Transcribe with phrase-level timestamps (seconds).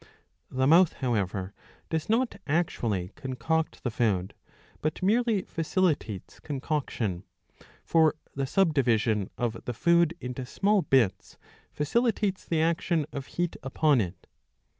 [0.49, 1.53] The mouth, however,
[1.91, 4.33] does not actually concoct the food,
[4.81, 7.21] but merely facilitates concoction;
[7.59, 11.37] ^ for the subdivision of the food into small bits
[11.71, 14.25] facilitates the action of heat upon it.